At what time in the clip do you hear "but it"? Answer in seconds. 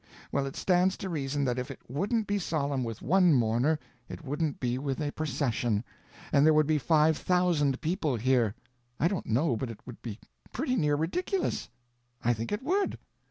9.55-9.85